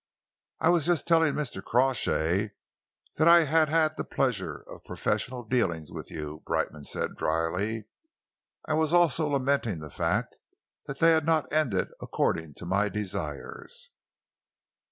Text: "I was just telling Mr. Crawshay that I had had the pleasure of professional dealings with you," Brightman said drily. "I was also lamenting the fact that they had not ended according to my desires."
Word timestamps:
"I 0.59 0.69
was 0.69 0.87
just 0.87 1.07
telling 1.07 1.35
Mr. 1.35 1.63
Crawshay 1.63 2.53
that 3.17 3.27
I 3.27 3.43
had 3.43 3.69
had 3.69 3.97
the 3.97 4.03
pleasure 4.03 4.63
of 4.63 4.83
professional 4.83 5.43
dealings 5.43 5.91
with 5.91 6.09
you," 6.09 6.41
Brightman 6.43 6.85
said 6.85 7.15
drily. 7.15 7.85
"I 8.67 8.73
was 8.73 8.93
also 8.93 9.27
lamenting 9.27 9.77
the 9.77 9.91
fact 9.91 10.39
that 10.87 10.97
they 10.97 11.11
had 11.11 11.27
not 11.27 11.53
ended 11.53 11.89
according 12.01 12.55
to 12.55 12.65
my 12.65 12.89
desires." 12.89 13.91